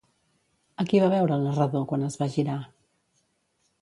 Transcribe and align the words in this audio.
A 0.83 0.85
qui 0.91 1.01
va 1.03 1.11
veure 1.11 1.37
el 1.39 1.45
narrador 1.49 1.85
quan 1.91 2.07
es 2.09 2.17
va 2.23 2.29
girar? 2.39 2.57